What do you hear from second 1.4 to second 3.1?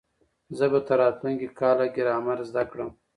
کاله ګرامر زده کړم.